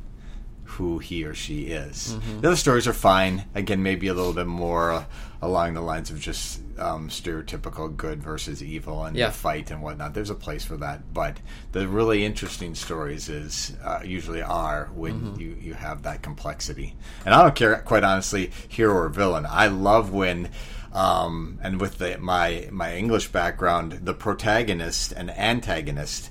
[0.64, 2.14] who he or she is.
[2.18, 2.40] Mm-hmm.
[2.40, 3.44] The other stories are fine.
[3.54, 5.04] Again, maybe a little bit more uh,
[5.40, 9.28] along the lines of just um, stereotypical good versus evil and Yeah.
[9.28, 10.12] the fight and whatnot.
[10.12, 11.38] There's a place for that, but
[11.72, 15.40] the really interesting stories is uh, usually are when Mm-hmm.
[15.40, 16.94] you you have that complexity.
[17.24, 19.46] And I don't care, quite honestly, hero or villain.
[19.48, 20.50] I love when.
[20.92, 26.30] Um, and with the, my my English background, the protagonist and antagonist,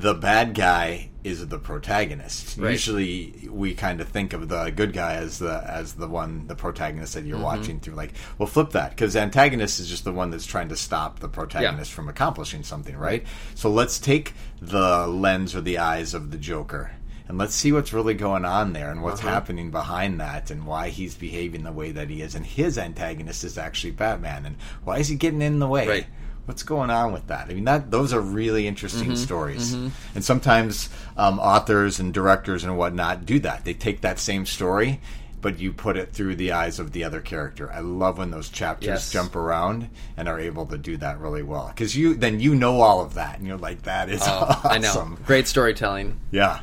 [0.00, 2.56] the bad guy is the protagonist.
[2.56, 2.70] Right.
[2.70, 6.54] Usually, we kind of think of the good guy as the as the one, the
[6.54, 7.44] protagonist that you're Mm-hmm.
[7.44, 7.94] watching through.
[7.94, 11.28] Like, well, flip that because antagonist is just the one that's trying to stop the
[11.28, 13.26] protagonist from accomplishing something, right?
[13.54, 16.92] So let's take the lens or the eyes of the Joker.
[17.26, 19.28] And let's see what's really going on there and what's Uh-huh.
[19.28, 22.34] happening behind that and why he's behaving the way that he is.
[22.34, 24.46] And his antagonist is actually Batman.
[24.46, 25.86] And why is he getting in the way?
[25.86, 26.06] Right.
[26.48, 27.48] What's going on with that?
[27.50, 29.14] I mean, that those are really interesting Mm-hmm.
[29.14, 33.64] stories, and sometimes um, authors and directors and whatnot do that.
[33.64, 35.00] They take that same story,
[35.40, 37.70] but you put it through the eyes of the other character.
[37.72, 39.12] I love when those chapters Yes.
[39.12, 42.80] jump around and are able to do that really well because you then you know
[42.80, 44.70] all of that, and you're like, that is Oh, awesome.
[44.70, 45.16] I know.
[45.26, 46.18] Great storytelling.
[46.32, 46.60] Yeah.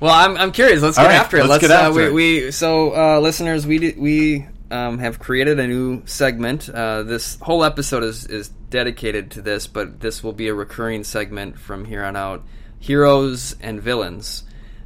[0.00, 0.80] Well, I'm, I'm curious.
[0.80, 1.40] Let's get right, after it.
[1.40, 2.44] let's Let's, get uh, after we, it.
[2.46, 6.68] we so uh, listeners, we we um, have created a new segment.
[6.68, 11.04] Uh, this whole episode is is dedicated to this, but this will be a recurring
[11.04, 12.42] segment from here on out:
[12.78, 14.44] heroes and villains.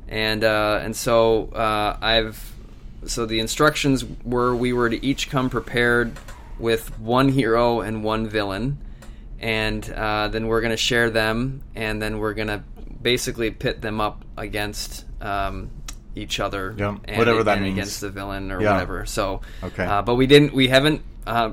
[0.08, 2.52] And uh, and so uh, I've
[3.06, 6.16] so the instructions were we were to each come prepared
[6.58, 8.78] with one hero and one villain,
[9.40, 12.62] and uh, then we're going to share them, and then we're going to
[13.02, 15.70] basically pit them up against um,
[16.14, 17.74] each other, Yeah, and, whatever that means.
[17.79, 18.72] against the villain or Yeah.
[18.74, 19.07] whatever.
[19.07, 19.85] So, Okay.
[19.85, 21.03] uh, but we didn't, we haven't.
[21.27, 21.50] Uh,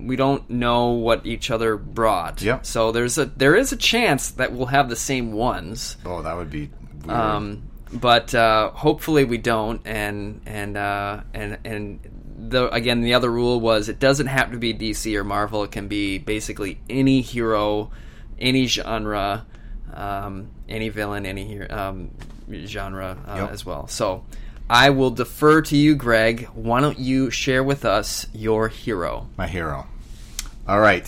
[0.00, 2.42] we don't know what each other brought.
[2.42, 2.66] Yep.
[2.66, 5.96] So there's a there is a chance that we'll have the same ones.
[6.04, 6.70] Oh, that would be
[7.04, 7.10] weird.
[7.18, 7.62] Um,
[7.92, 9.80] but uh, hopefully we don't.
[9.84, 12.00] And and uh, and and
[12.48, 15.62] the again the other rule was it doesn't have to be DC or Marvel.
[15.62, 17.90] It can be basically any hero,
[18.40, 19.46] any genre,
[19.94, 22.10] um, any villain, any hero, um,
[22.66, 23.50] genre uh, Yep.
[23.50, 23.86] as well.
[23.88, 24.24] So.
[24.70, 26.46] I will defer to you, Greg.
[26.54, 29.28] Why don't you share with us your hero?
[29.36, 29.86] my hero.
[30.66, 31.04] All right.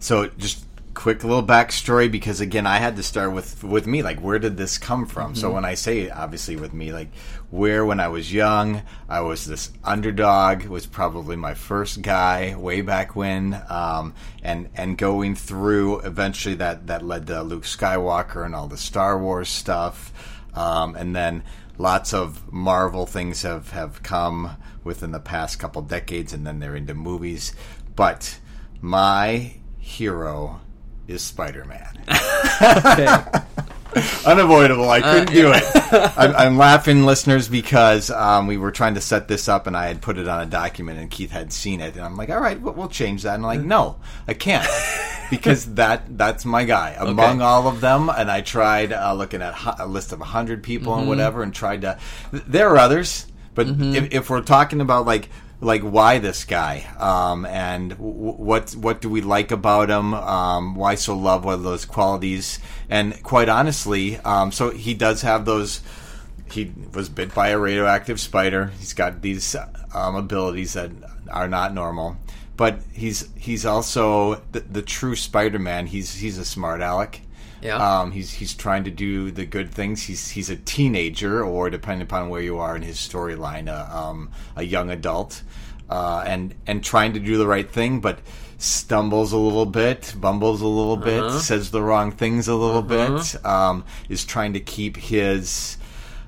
[0.00, 4.18] So just quick little backstory because again I had to start with with me like
[4.20, 5.34] where did this come from?
[5.34, 7.08] So when I say obviously with me like
[7.50, 12.80] where when I was young I was this underdog was probably my first guy way
[12.80, 18.54] back when um, and and going through eventually that that led to Luke Skywalker and
[18.54, 20.12] all the Star Wars stuff
[20.56, 21.44] um, and then
[21.78, 26.76] lots of Marvel things have, have come within the past couple decades, and then they're
[26.76, 27.54] into movies.
[27.94, 28.38] But
[28.80, 30.60] my hero
[31.06, 32.02] is Spider Man.
[34.26, 34.88] Unavoidable.
[34.88, 35.62] I couldn't do it.
[36.16, 39.86] I'm, I'm laughing, listeners, because um, we were trying to set this up, and I
[39.86, 42.40] had put it on a document, and Keith had seen it, and I'm like, "All
[42.40, 43.96] right, we'll, we'll change that." And I'm like, "No,
[44.28, 44.66] I can't,"
[45.30, 48.10] because that that's my guy among all of them.
[48.10, 51.82] And I tried uh, looking at a list of hundred people and whatever, and tried
[51.82, 51.98] to.
[52.32, 56.86] There are others, but if, if we're talking about like like why this guy?
[56.98, 60.14] Um, and w- what what do we like about him?
[60.14, 62.58] Um, why so love what are those qualities?
[62.88, 65.80] And quite honestly um, so he does have those
[66.50, 68.72] he was bit by a radioactive spider.
[68.78, 69.56] He's got these
[69.94, 70.90] um, abilities that
[71.30, 72.16] are not normal.
[72.56, 75.86] But he's he's also the, the true Spider-Man.
[75.86, 77.20] He's he's a smart aleck
[77.66, 78.00] Yeah.
[78.00, 80.02] um, he's he's trying to do the good things.
[80.02, 84.30] He's he's a teenager, or depending upon where you are in his storyline, uh, um,
[84.54, 85.42] a young adult,
[85.90, 88.20] uh, and and trying to do the right thing, but
[88.58, 93.44] stumbles a little bit, bumbles a little bit, says the wrong things a little bit,
[93.44, 95.76] um, is trying to keep his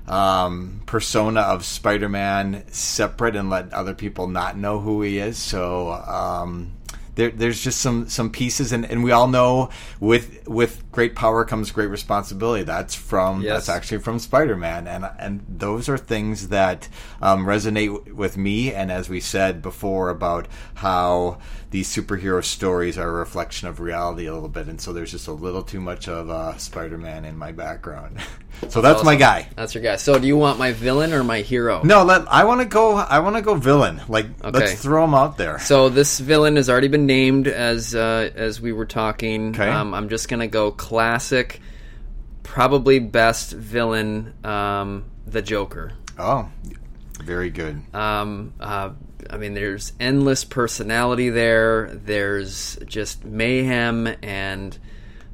[0.07, 5.37] um, persona of Spider-Man separate and let other people not know who he is.
[5.37, 6.71] So um,
[7.19, 11.43] there, there's just some some pieces, and, and we all know with with great power
[11.45, 12.63] comes great responsibility.
[12.63, 13.53] That's from Yes.
[13.67, 16.87] that's actually from Spider-Man, and and those are things that
[17.21, 18.73] um, resonate w- with me.
[18.73, 21.39] And as we said before about how
[21.71, 25.27] these superhero stories are a reflection of reality a little bit, and so there's just
[25.27, 28.17] a little too much of uh, Spider-Man in my background.
[28.69, 29.19] so that's my Awesome.
[29.19, 29.47] guy.
[29.55, 29.97] That's your guy.
[29.97, 31.81] So, do you want my villain or my hero?
[31.83, 32.95] No, let I want to go.
[32.95, 34.01] I want to go villain.
[34.07, 34.57] Like Okay.
[34.59, 35.59] let's throw him out there.
[35.59, 39.49] So this villain has already been named as uh, as we were talking.
[39.49, 39.67] Okay.
[39.67, 41.59] Um, I'm just gonna go classic,
[42.43, 45.93] probably best villain, um, the Joker.
[46.17, 46.49] Oh,
[47.19, 47.81] very good.
[47.95, 48.91] Um, uh,
[49.29, 51.89] I mean, there's endless personality there.
[51.91, 54.77] There's just mayhem and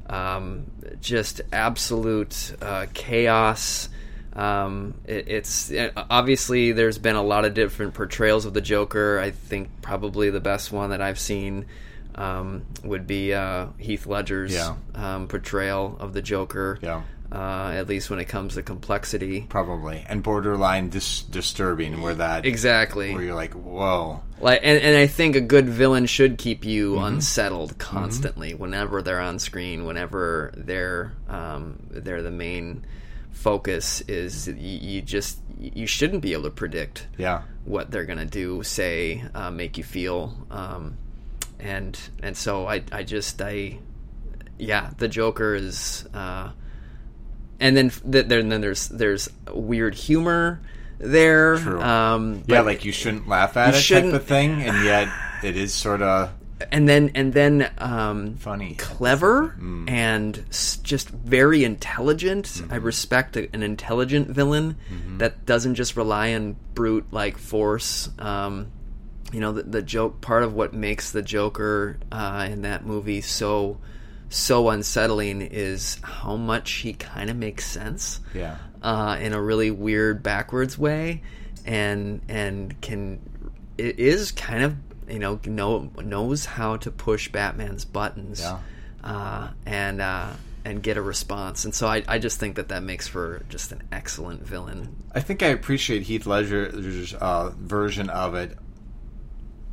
[0.08, 3.90] um, just absolute uh, chaos.
[4.36, 9.18] Um, it, it's it, obviously there's been a lot of different portrayals of the Joker.
[9.18, 11.64] I think probably the best one that I've seen
[12.14, 14.76] um, would be uh, Heath Ledger's Yeah.
[14.94, 16.78] um, portrayal of the Joker.
[16.82, 17.02] Yeah.
[17.32, 19.40] Uh, at least when it comes to complexity.
[19.48, 23.12] Probably and borderline dis- disturbing, where that Exactly.
[23.12, 24.22] where you're like, whoa.
[24.40, 29.20] Like, and, and I think a good villain should keep you unsettled constantly whenever they're
[29.20, 32.84] on screen, whenever they're um, they're the main
[33.36, 34.00] focus.
[34.08, 38.62] Is you, you just you shouldn't be able to predict Yeah, what they're gonna do,
[38.62, 40.96] say, uh, make you feel, um,
[41.60, 43.78] and and so I I just I
[44.58, 46.06] yeah the Joker is.
[46.12, 46.50] Uh,
[47.58, 50.60] and then, th- then, then there's there's weird humor
[50.98, 51.56] there.
[51.56, 51.80] True.
[51.80, 55.08] Um, yeah, like you shouldn't laugh at it type shouldn't- of thing, and yet
[55.42, 56.30] it is sort of
[56.72, 58.74] and then and then um, funny.
[58.76, 59.90] clever Mm.
[59.90, 62.46] and s- just very intelligent.
[62.46, 62.72] Mm-hmm.
[62.72, 64.76] I respect a, an intelligent villain
[65.18, 68.08] that doesn't just rely on brute like force.
[68.18, 68.68] Um,
[69.32, 73.20] you know, the, the joke part of what makes the Joker uh, in that movie
[73.20, 73.78] so
[74.28, 79.70] so unsettling is how much he kind of makes sense Yeah, uh, in a really
[79.70, 81.22] weird backwards way,
[81.64, 83.20] and and can
[83.78, 84.74] it is kind of
[85.08, 88.58] you know know, knows how to push Batman's buttons, Yeah.
[89.04, 90.30] uh, and uh,
[90.64, 91.64] and get a response.
[91.64, 94.96] And so I, I just think that that makes for just an excellent villain.
[95.14, 98.56] I think I appreciate Heath Ledger's uh, version of it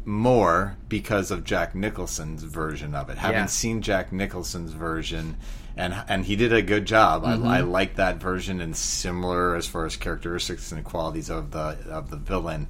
[0.06, 3.18] more because of Jack Nicholson's version of it.
[3.18, 3.46] Having Yeah.
[3.48, 5.38] seen Jack Nicholson's version,
[5.78, 7.24] and and he did a good job.
[7.24, 7.48] Mm-hmm.
[7.48, 11.78] I, I like that version and similar as far as characteristics and qualities of the
[11.90, 12.68] of the villain.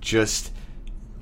[0.00, 0.52] Just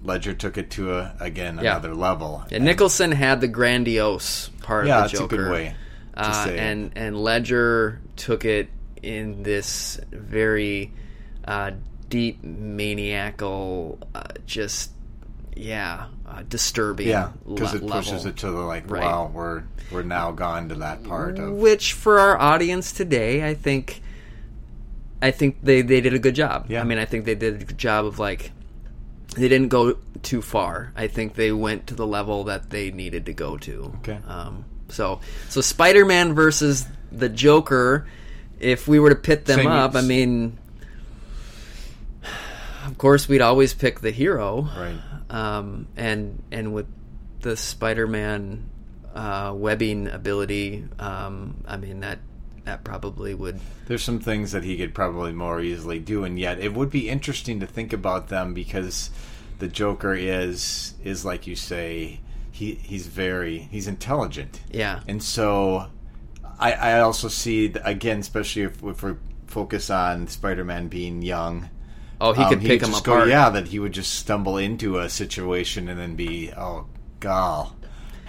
[0.05, 1.73] Ledger took it to a again Yeah.
[1.73, 2.45] another level.
[2.51, 5.37] Yeah, Nicholson had the grandiose part Yeah, of that's the a Joker.
[5.37, 5.75] good way
[6.15, 8.69] to uh, and and Ledger took it
[9.03, 10.93] in this very
[11.47, 11.73] uh,
[12.09, 14.91] deep maniacal, uh, just
[15.57, 17.09] yeah, uh, disturbing.
[17.09, 18.29] Yeah, because it pushes level.
[18.29, 19.03] it to the like, Right.
[19.03, 23.55] wow, we're we're now gone to that part of which for our audience today, I
[23.55, 24.01] think,
[25.21, 26.67] I think they they did a good job.
[26.69, 26.81] Yeah.
[26.81, 28.53] I mean, I think they did a good job of like.
[29.35, 30.93] They didn't go too far.
[30.95, 33.93] I think they went to the level that they needed to go to.
[34.01, 34.19] Okay.
[34.27, 38.07] Um, so, so Spider-Man versus the Joker.
[38.61, 40.59] If we were to pit them Same up, I mean,
[42.87, 45.01] of course, we'd always pick the hero right.
[45.31, 46.87] um, and and with
[47.41, 48.71] the Spider-Man
[49.15, 52.19] uh, webbing ability, um, I mean that
[52.65, 53.61] that probably would.
[53.87, 57.09] There's some things that he could probably more easily do, and yet it would be
[57.09, 59.11] interesting to think about them because
[59.59, 62.21] the Joker is is like you say,
[62.51, 65.89] he he's very he's intelligent, Yeah, and so
[66.59, 69.15] I I also see again, especially if, if we
[69.47, 71.69] focus on Spider-Man being young.
[72.21, 73.05] oh, he um, could pick him apart.
[73.05, 76.87] Go, yeah, that he would just stumble into a situation and then be, oh,
[77.21, 77.77] gall,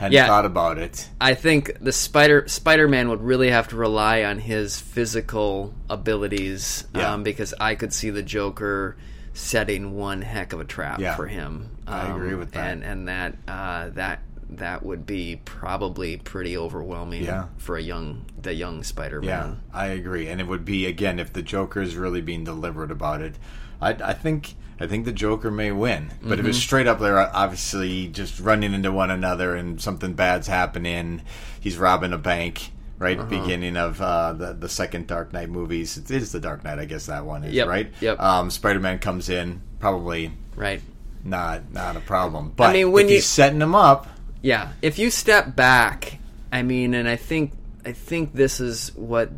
[0.03, 0.27] hadn't Yeah.
[0.27, 1.09] thought about it.
[1.19, 7.13] I think the Spider Spider-Man would really have to rely on his physical abilities, Yeah.
[7.13, 8.95] um, because I could see the Joker
[9.33, 11.15] setting one heck of a trap Yeah.
[11.15, 11.69] for him.
[11.87, 12.71] Um, I agree with that.
[12.71, 14.19] and and that uh, that
[14.57, 17.45] that would be probably pretty overwhelming Yeah.
[17.57, 19.27] for a young the young Spider-Man.
[19.27, 22.91] Yeah, I agree, and it would be again if the Joker is really being deliberate
[22.91, 23.35] about it.
[23.81, 27.19] I, I think I think the Joker may win, but if it's straight up, they're
[27.19, 31.21] obviously just running into one another and something bad's happening.
[31.59, 32.71] He's robbing a bank.
[32.99, 35.97] Right, beginning of uh, the the second Dark Knight movies.
[35.97, 37.91] It is the Dark Knight, I guess that one is Yep, right.
[37.99, 38.17] yep.
[38.19, 40.79] Um, Spider Man comes in, probably Right.
[41.21, 42.53] not not a problem.
[42.55, 44.07] But mean, when if you- he's setting him up,
[44.43, 46.19] Yeah, if you step back,
[46.51, 47.53] I mean, and I think
[47.85, 49.31] I think this is what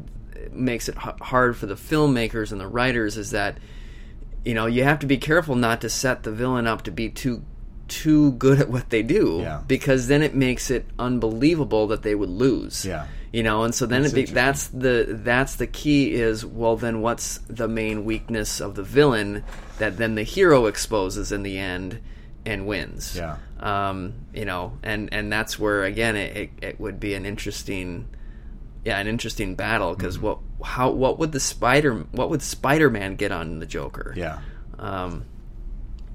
[0.52, 3.58] makes it h- hard for the filmmakers and the writers is that
[4.44, 7.10] you know you have to be careful not to set the villain up to be
[7.10, 7.44] too
[7.88, 9.62] too good at what they do Yeah.
[9.68, 12.84] because then it makes it unbelievable that they would lose.
[12.84, 13.06] Yeah.
[13.32, 16.78] You know, and so then That's it be, that's the that's the key is well
[16.78, 19.44] then what's the main weakness of the villain
[19.78, 22.00] that then the hero exposes in the end
[22.46, 23.38] and wins Yeah.
[23.66, 28.08] Um, you know, and and that's where again it, it, it would be an interesting,
[28.86, 30.26] yeah, an interesting battle because Mm-hmm.
[30.28, 34.14] what how what would the spider what would Spider Man get on the Joker?
[34.16, 34.40] yeah.
[34.78, 35.26] Um,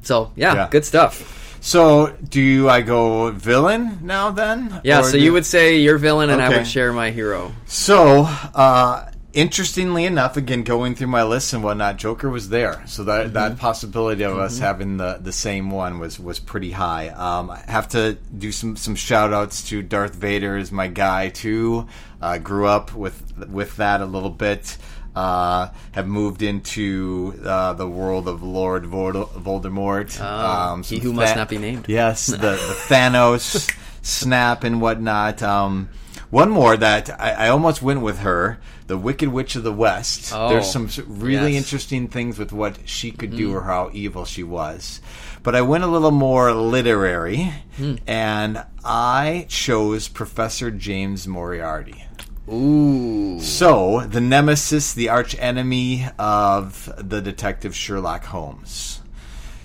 [0.02, 0.68] so yeah, Yeah.
[0.70, 1.36] good stuff.
[1.62, 4.80] So, do I go villain now then?
[4.82, 7.52] Yeah, so you would say your villain, and I would share my hero.
[7.66, 8.22] So,
[8.54, 12.82] uh, interestingly enough, again going through my list and whatnot, Joker was there.
[12.86, 13.32] So that Mm-hmm.
[13.34, 17.08] that possibility of us having the, the same one was was pretty high.
[17.08, 21.28] Um, I have to do some some shout outs to Darth Vader is my guy
[21.28, 21.86] too.
[22.20, 24.76] Uh, grew up with with that a little bit.
[25.14, 30.16] Uh, have moved into uh, the world of Lord Vol- Voldemort.
[30.20, 31.86] Oh, he some who must not be named.
[31.88, 32.56] Yes, the, the
[32.88, 35.42] Thanos snap and whatnot.
[35.42, 35.88] Um,
[36.30, 40.32] one more that I, I almost went with her, the Wicked Witch of the West.
[40.34, 41.64] Oh, There's some really yes.
[41.64, 43.56] interesting things with what she could do mm-hmm.
[43.56, 45.00] or how evil she was.
[45.42, 47.96] But I went a little more literary, hmm.
[48.06, 52.04] and I chose Professor James Moriarty.
[52.52, 58.99] Ooh, So, the nemesis, the arch enemy of the detective Sherlock Holmes.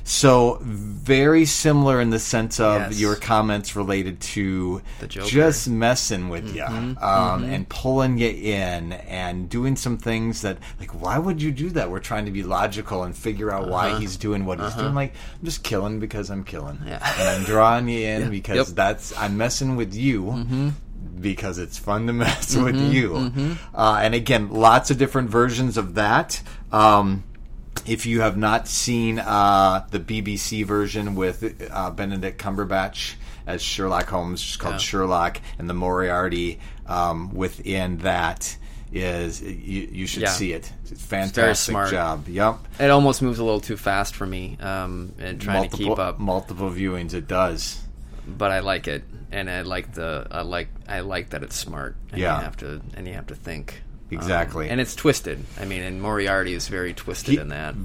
[0.08, 3.00] So, very similar in the sense of Yes.
[3.00, 9.76] your comments related to just messing with you um, and pulling you in and doing
[9.76, 11.90] some things that, like, why would you do that?
[11.90, 14.94] We're trying to be logical and figure out why he's doing what he's doing.
[14.94, 16.80] Like, I'm just killing because I'm killing.
[16.86, 17.00] Yeah.
[17.20, 18.66] And I'm drawing you in because Yep.
[18.68, 18.76] Mm-hmm.
[18.76, 20.72] that's, I'm messing with you
[21.20, 23.58] because it's fun to mess with you.
[23.74, 26.44] Uh, and again, lots of different versions of that.
[26.72, 27.24] Um,
[27.86, 33.16] if you have not seen uh, the BBC version with uh, Benedict Cumberbatch
[33.48, 34.80] as Sherlock Holmes, just called Yeah.
[34.80, 38.58] Sherlock, and the Moriarty um, within that
[38.92, 40.30] is you, you should Yeah.
[40.30, 40.72] see it.
[40.90, 41.92] It's fantastic smart.
[41.92, 42.28] job.
[42.28, 42.60] Yep.
[42.80, 46.00] It almost moves a little too fast for me, um, and trying multiple, to keep
[46.00, 46.20] up.
[46.20, 47.82] Multiple viewings, it does.
[48.28, 51.96] But I like it, and I like the I like I like that it's smart.
[52.12, 52.38] And Yeah.
[52.38, 53.82] you have to and you have to think
[54.12, 54.70] Um, Exactly.
[54.70, 55.44] and it's twisted.
[55.60, 57.76] I mean, and Moriarty is very twisted He- in that.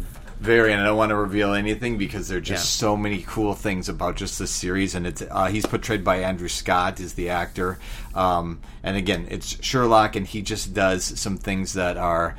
[0.40, 2.88] Very, and I don't want to reveal anything because there are just Yeah.
[2.88, 4.94] so many cool things about just this series.
[4.94, 7.78] And it's uh, he's portrayed by Andrew Scott is the actor,
[8.14, 12.36] um, and again, it's Sherlock, and he just does some things that are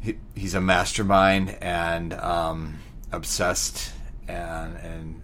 [0.00, 2.78] he, he's a mastermind and um,
[3.12, 3.90] obsessed,
[4.26, 5.20] and and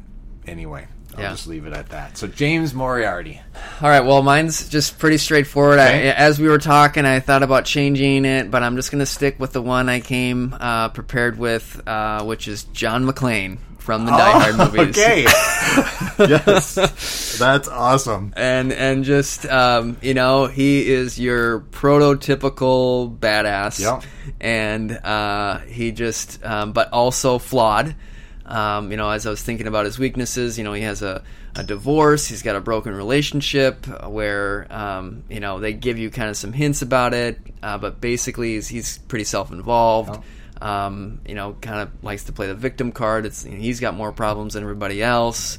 [0.47, 0.87] anyway,
[1.17, 1.31] I'll Yeah.
[1.31, 2.19] just leave it at that.
[2.19, 3.41] So James Moriarty,
[3.81, 5.79] All right, well, mine's just pretty straightforward.
[5.79, 6.09] Okay.
[6.11, 9.07] I, as we were talking, I thought about changing it, but I'm just going to
[9.07, 14.07] stick with the one I came uh, prepared with, uh, which is John McClane from
[14.07, 14.97] the Die Hard movies.
[14.99, 15.23] Oh, okay,
[16.19, 18.33] yes, that's awesome.
[18.35, 24.03] and and just um, you know he is your prototypical badass Yep.
[24.41, 27.95] and uh, he just um, but also flawed
[28.47, 31.23] um, you know as i was thinking about his weaknesses you know he has a,
[31.57, 36.29] a divorce he's got a broken relationship where um, you know they give you kind
[36.29, 40.23] of some hints about it uh, but basically he's, he's pretty self-involved.
[40.61, 43.27] Um, you know kind of likes to play the victim card.
[43.27, 45.59] It's he's got more problems than everybody else.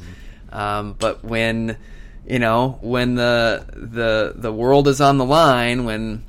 [0.51, 1.77] Um, but when
[2.25, 6.23] you know when the the the world is on the line when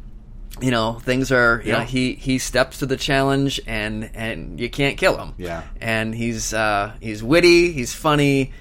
[0.60, 1.78] you know things are you Yeah.
[1.80, 5.62] know he he steps to the challenge and and you can't kill him Yeah.
[5.80, 8.52] and he's uh he's witty he's funny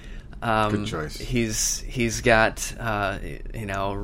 [0.42, 1.16] um, Good choice.
[1.16, 3.18] He's he's got uh,
[3.54, 3.94] you know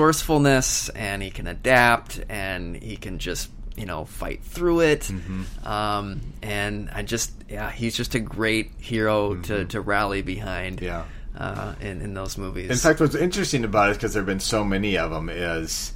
[0.00, 5.02] resourcefulness and he can adapt and he can just you know fight through it.
[5.02, 5.66] Mm-hmm.
[5.66, 10.76] Um, and I just yeah he's just a great hero to, to rally behind.
[10.78, 10.86] Mm-hmm.
[10.86, 11.04] Yeah.
[11.38, 12.70] Uh, in in those movies.
[12.70, 15.92] In fact, what's interesting about it, because there have been so many of them, is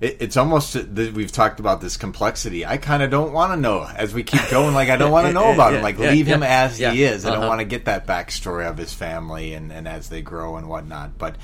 [0.00, 2.64] it, it's almost that we've talked about this complexity.
[2.66, 4.74] I kind of don't want to know as we keep going.
[4.74, 5.82] Like I don't want to know about him.
[5.82, 6.90] Like yeah, leave him as yeah.
[6.92, 7.24] he is.
[7.24, 7.48] I don't Uh-huh.
[7.48, 11.16] want to get that backstory of his family and, and as they grow and whatnot.
[11.18, 11.36] But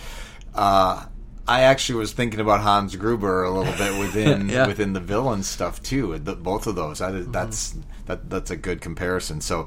[0.55, 1.07] uh,
[1.49, 4.67] I actually was thinking about Hans Gruber a little bit within Yeah.
[4.67, 6.19] within the villain stuff too.
[6.19, 7.01] The, both of those.
[7.01, 7.33] I, Mm-hmm.
[7.33, 7.77] That's
[8.07, 9.41] that that's a good comparison.
[9.41, 9.67] So.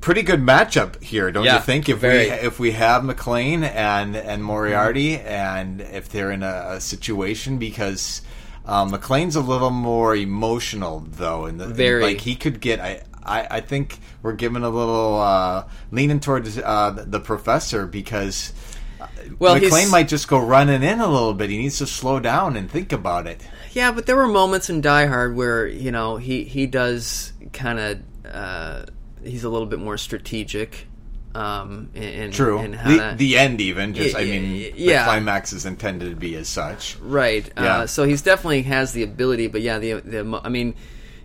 [0.00, 1.88] Pretty good matchup here, don't Yeah, you think?
[1.90, 2.26] If very.
[2.26, 7.58] we if we have McClane and and Moriarty, and if they're in a, a situation
[7.58, 8.22] because
[8.64, 12.02] um, McClane's a little more emotional though, and Very.
[12.02, 12.80] like he could get.
[12.80, 17.86] I, I I think we're giving a little uh, leaning towards uh, the, the professor
[17.86, 18.54] because.
[19.02, 19.06] uh,
[19.38, 21.50] Well, McClane might just go running in a little bit.
[21.50, 23.46] He needs to slow down and think about it.
[23.72, 27.78] Yeah, but there were moments in Die Hard where you know he he does kind
[27.78, 28.86] of uh,
[29.24, 30.86] he's a little bit more strategic.
[31.32, 32.58] Um, in, in, True.
[32.72, 34.98] how the, to- the end, even just I mean, yeah.
[34.98, 36.96] the climax is intended to be as such.
[36.98, 37.48] right.
[37.56, 37.78] Yeah.
[37.78, 40.74] Uh, so he's definitely has the ability, but yeah, the the I mean,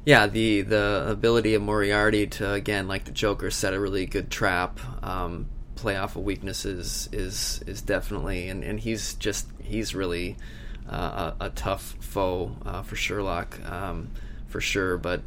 [0.06, 4.30] yeah, the the ability of Moriarty to again, like the Joker, set a really good
[4.30, 4.80] trap.
[5.04, 10.38] Um, play off of weaknesses is is definitely, and and he's just he's really
[10.90, 14.12] uh, a, a tough foe uh, for Sherlock, um,
[14.48, 14.98] for sure.
[14.98, 15.22] But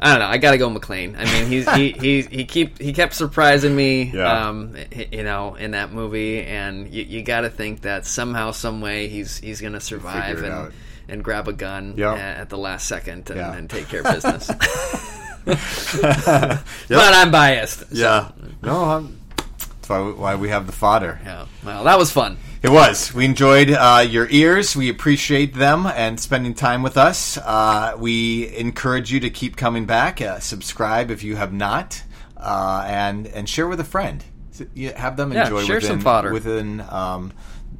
[0.00, 0.26] I don't know.
[0.26, 1.16] I got to go McClane.
[1.18, 4.04] I mean, he's he he he keep he kept surprising me.
[4.14, 4.48] Yeah.
[4.48, 4.76] Um,
[5.12, 9.08] you know, in that movie, and you, you got to think that somehow, some way,
[9.08, 10.72] he's he's going to survive and out.
[11.08, 13.54] and grab a gun a- at the last second and, Yeah.
[13.54, 14.48] and take care of business.
[15.48, 17.80] But I'm biased.
[17.80, 18.30] so- Yeah.
[18.62, 21.18] No, I'm, that's why we, why we have the fodder.
[21.24, 21.46] yeah.
[21.64, 22.36] Well, that was fun.
[22.62, 23.14] It was.
[23.14, 24.74] We enjoyed uh, your ears.
[24.74, 27.38] We appreciate them and spending time with us.
[27.38, 30.20] Uh, we encourage you to keep coming back.
[30.20, 32.02] Uh, subscribe if you have not,
[32.36, 34.24] uh, and and share with a friend.
[34.50, 36.32] So you have them Yeah, enjoy share within, some fodder.
[36.32, 37.32] within um,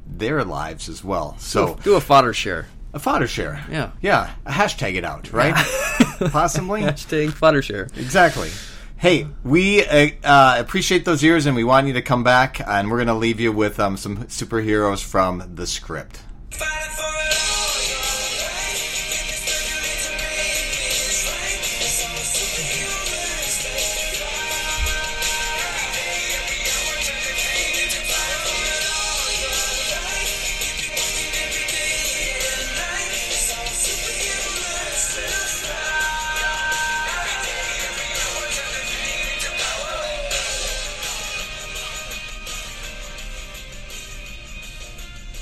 [0.06, 1.36] their lives as well.
[1.38, 2.68] So Do a fodder share.
[2.94, 3.64] a fodder share.
[3.68, 3.90] Yeah.
[4.00, 4.30] yeah.
[4.46, 5.54] A hashtag it out, right?
[6.30, 6.82] Possibly.
[6.82, 7.88] Hashtag fodder share.
[7.96, 8.50] Exactly.
[8.98, 12.60] Hey, we uh, uh, appreciate those ears, and we want you to come back.
[12.66, 16.20] And we're going to leave you with um, some superheroes from the script.